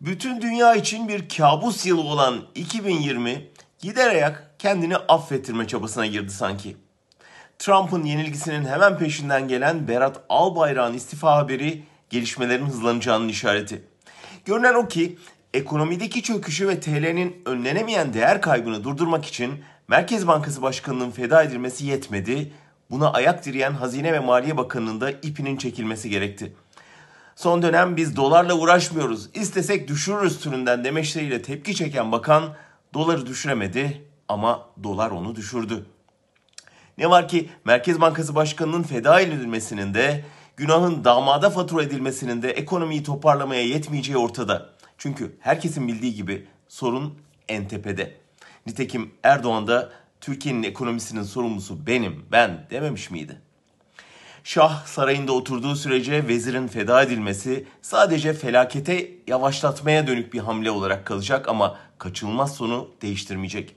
Bütün 0.00 0.40
dünya 0.40 0.74
için 0.74 1.08
bir 1.08 1.28
kabus 1.28 1.86
yılı 1.86 2.00
olan 2.00 2.40
2020 2.54 3.48
gider 3.78 4.08
ayak 4.08 4.54
kendini 4.58 4.96
affettirme 4.96 5.66
çabasına 5.66 6.06
girdi 6.06 6.32
sanki. 6.32 6.76
Trump'ın 7.58 8.04
yenilgisinin 8.04 8.64
hemen 8.64 8.98
peşinden 8.98 9.48
gelen 9.48 9.88
Berat 9.88 10.20
Albayrak'ın 10.28 10.94
istifa 10.94 11.36
haberi 11.36 11.82
gelişmelerin 12.10 12.66
hızlanacağının 12.66 13.28
işareti. 13.28 13.82
Görünen 14.44 14.74
o 14.74 14.88
ki 14.88 15.18
ekonomideki 15.54 16.22
çöküşü 16.22 16.68
ve 16.68 16.80
TL'nin 16.80 17.42
önlenemeyen 17.46 18.14
değer 18.14 18.40
kaybını 18.40 18.84
durdurmak 18.84 19.26
için 19.26 19.64
Merkez 19.88 20.26
Bankası 20.26 20.62
Başkanı'nın 20.62 21.10
feda 21.10 21.42
edilmesi 21.42 21.86
yetmedi. 21.86 22.52
Buna 22.90 23.12
ayak 23.12 23.44
direyen 23.44 23.72
Hazine 23.72 24.12
ve 24.12 24.20
Maliye 24.20 24.56
Bakanı'nın 24.56 25.00
da 25.00 25.10
ipinin 25.10 25.56
çekilmesi 25.56 26.10
gerekti. 26.10 26.52
Son 27.40 27.62
dönem 27.62 27.96
biz 27.96 28.16
dolarla 28.16 28.54
uğraşmıyoruz, 28.54 29.28
istesek 29.34 29.88
düşürürüz 29.88 30.40
türünden 30.40 30.84
demeçleriyle 30.84 31.42
tepki 31.42 31.74
çeken 31.74 32.12
bakan 32.12 32.54
doları 32.94 33.26
düşüremedi 33.26 34.04
ama 34.28 34.66
dolar 34.82 35.10
onu 35.10 35.36
düşürdü. 35.36 35.86
Ne 36.98 37.10
var 37.10 37.28
ki 37.28 37.48
Merkez 37.64 38.00
Bankası 38.00 38.34
Başkanı'nın 38.34 38.82
feda 38.82 39.20
edilmesinin 39.20 39.94
de 39.94 40.24
günahın 40.56 41.04
damada 41.04 41.50
fatura 41.50 41.82
edilmesinin 41.82 42.42
de 42.42 42.50
ekonomiyi 42.50 43.02
toparlamaya 43.02 43.62
yetmeyeceği 43.62 44.18
ortada. 44.18 44.70
Çünkü 44.98 45.36
herkesin 45.40 45.88
bildiği 45.88 46.14
gibi 46.14 46.46
sorun 46.68 47.18
en 47.48 47.68
tepede. 47.68 48.16
Nitekim 48.66 49.10
Erdoğan 49.22 49.66
da 49.66 49.92
Türkiye'nin 50.20 50.62
ekonomisinin 50.62 51.22
sorumlusu 51.22 51.86
benim, 51.86 52.26
ben 52.32 52.66
dememiş 52.70 53.10
miydi? 53.10 53.40
Şah 54.44 54.86
sarayında 54.86 55.32
oturduğu 55.32 55.76
sürece 55.76 56.28
vezirin 56.28 56.68
feda 56.68 57.02
edilmesi 57.02 57.64
sadece 57.82 58.32
felakete 58.32 59.10
yavaşlatmaya 59.26 60.06
dönük 60.06 60.32
bir 60.32 60.38
hamle 60.38 60.70
olarak 60.70 61.06
kalacak 61.06 61.48
ama 61.48 61.76
kaçınılmaz 61.98 62.54
sonu 62.54 62.88
değiştirmeyecek. 63.02 63.76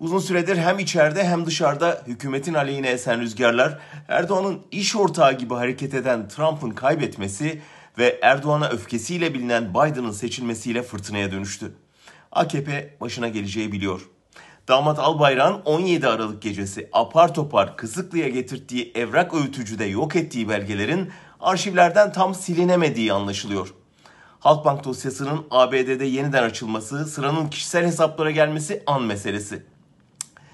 Uzun 0.00 0.18
süredir 0.18 0.56
hem 0.56 0.78
içeride 0.78 1.24
hem 1.24 1.46
dışarıda 1.46 2.02
hükümetin 2.06 2.54
aleyhine 2.54 2.88
esen 2.88 3.20
rüzgarlar 3.20 3.78
Erdoğan'ın 4.08 4.62
iş 4.70 4.96
ortağı 4.96 5.32
gibi 5.32 5.54
hareket 5.54 5.94
eden 5.94 6.28
Trump'ın 6.28 6.70
kaybetmesi 6.70 7.62
ve 7.98 8.18
Erdoğan'a 8.22 8.68
öfkesiyle 8.68 9.34
bilinen 9.34 9.70
Biden'ın 9.70 10.12
seçilmesiyle 10.12 10.82
fırtınaya 10.82 11.32
dönüştü. 11.32 11.74
AKP 12.32 12.96
başına 13.00 13.28
geleceği 13.28 13.72
biliyor. 13.72 14.13
Damat 14.68 14.98
Albayrak'ın 14.98 15.62
17 15.64 16.08
Aralık 16.08 16.42
gecesi 16.42 16.88
apar 16.92 17.34
topar 17.34 17.76
Kızıklı'ya 17.76 18.28
getirdiği 18.28 18.92
evrak 18.94 19.34
öğütücüde 19.34 19.84
yok 19.84 20.16
ettiği 20.16 20.48
belgelerin 20.48 21.10
arşivlerden 21.40 22.12
tam 22.12 22.34
silinemediği 22.34 23.12
anlaşılıyor. 23.12 23.74
Halkbank 24.40 24.84
dosyasının 24.84 25.46
ABD'de 25.50 26.04
yeniden 26.04 26.42
açılması, 26.42 27.06
sıranın 27.06 27.48
kişisel 27.48 27.86
hesaplara 27.86 28.30
gelmesi 28.30 28.82
an 28.86 29.02
meselesi. 29.02 29.62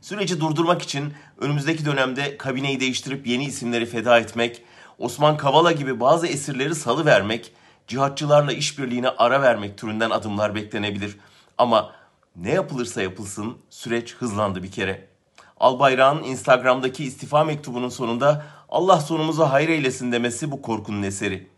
Süreci 0.00 0.40
durdurmak 0.40 0.82
için 0.82 1.12
önümüzdeki 1.40 1.84
dönemde 1.84 2.38
kabineyi 2.38 2.80
değiştirip 2.80 3.26
yeni 3.26 3.44
isimleri 3.44 3.86
feda 3.86 4.18
etmek, 4.18 4.62
Osman 4.98 5.36
Kavala 5.36 5.72
gibi 5.72 6.00
bazı 6.00 6.26
esirleri 6.26 6.74
salı 6.74 7.04
vermek, 7.04 7.52
cihatçılarla 7.86 8.52
işbirliğine 8.52 9.08
ara 9.08 9.42
vermek 9.42 9.78
türünden 9.78 10.10
adımlar 10.10 10.54
beklenebilir. 10.54 11.16
Ama 11.58 12.03
ne 12.36 12.50
yapılırsa 12.50 13.02
yapılsın 13.02 13.58
süreç 13.70 14.14
hızlandı 14.14 14.62
bir 14.62 14.70
kere. 14.70 15.08
Albayrak'ın 15.56 16.22
Instagram'daki 16.22 17.04
istifa 17.04 17.44
mektubunun 17.44 17.88
sonunda 17.88 18.46
Allah 18.68 19.00
sonumuzu 19.00 19.42
hayır 19.42 19.68
eylesin 19.68 20.12
demesi 20.12 20.50
bu 20.50 20.62
korkunun 20.62 21.02
eseri. 21.02 21.48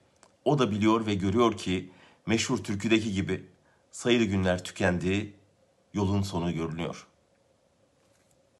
O 0.44 0.58
da 0.58 0.70
biliyor 0.70 1.06
ve 1.06 1.14
görüyor 1.14 1.56
ki 1.56 1.90
meşhur 2.26 2.58
türküdeki 2.58 3.12
gibi 3.12 3.46
sayılı 3.90 4.24
günler 4.24 4.64
tükendi, 4.64 5.34
yolun 5.94 6.22
sonu 6.22 6.52
görünüyor.'' 6.52 7.15